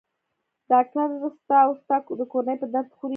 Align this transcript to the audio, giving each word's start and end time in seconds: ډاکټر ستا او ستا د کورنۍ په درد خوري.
ډاکټر 0.71 1.07
ستا 1.39 1.57
او 1.65 1.71
ستا 1.81 1.95
د 2.19 2.21
کورنۍ 2.31 2.55
په 2.61 2.67
درد 2.73 2.89
خوري. 2.97 3.09